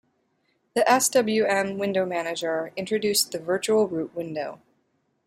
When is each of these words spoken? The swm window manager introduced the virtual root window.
The 0.73 0.81
swm 0.81 1.77
window 1.77 2.07
manager 2.07 2.73
introduced 2.75 3.31
the 3.31 3.37
virtual 3.37 3.87
root 3.87 4.15
window. 4.15 4.59